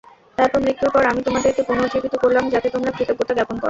তারপর 0.37 0.59
মৃত্যুর 0.59 0.91
পর 0.91 1.03
আমি 1.05 1.21
তোমাদেরকে 1.23 1.61
পুনর্জীবিত 1.63 2.13
করলাম, 2.15 2.43
যাতে 2.49 2.67
তোমরা 2.69 2.91
কৃতজ্ঞতা 2.91 3.33
জ্ঞাপন 3.33 3.55
কর। 3.55 3.59